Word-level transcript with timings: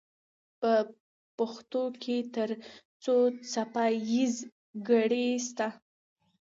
په 0.59 0.71
پښتو 1.37 1.83
کې 2.01 2.17
تر 2.35 2.49
څو 3.03 3.15
څپه 3.51 3.83
ایزه 4.07 4.45
ګړې 4.87 5.27
سته؟ 5.47 5.67